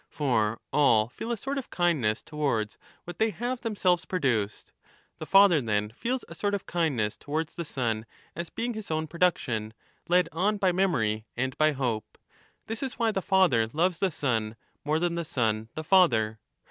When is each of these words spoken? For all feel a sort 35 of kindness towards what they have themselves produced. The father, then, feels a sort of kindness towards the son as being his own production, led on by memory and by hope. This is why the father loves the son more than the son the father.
For 0.09 0.59
all 0.73 1.09
feel 1.09 1.31
a 1.31 1.37
sort 1.37 1.57
35 1.57 1.57
of 1.65 1.69
kindness 1.69 2.21
towards 2.23 2.79
what 3.03 3.19
they 3.19 3.29
have 3.29 3.61
themselves 3.61 4.05
produced. 4.05 4.71
The 5.19 5.27
father, 5.27 5.61
then, 5.61 5.91
feels 5.91 6.25
a 6.27 6.33
sort 6.33 6.55
of 6.55 6.65
kindness 6.65 7.15
towards 7.15 7.53
the 7.53 7.63
son 7.65 8.07
as 8.35 8.49
being 8.49 8.73
his 8.73 8.89
own 8.89 9.05
production, 9.05 9.75
led 10.09 10.27
on 10.31 10.57
by 10.57 10.71
memory 10.71 11.27
and 11.37 11.55
by 11.55 11.73
hope. 11.73 12.17
This 12.65 12.81
is 12.81 12.97
why 12.97 13.11
the 13.11 13.21
father 13.21 13.69
loves 13.73 13.99
the 13.99 14.09
son 14.09 14.55
more 14.83 14.97
than 14.97 15.13
the 15.13 15.23
son 15.23 15.69
the 15.75 15.83
father. 15.83 16.39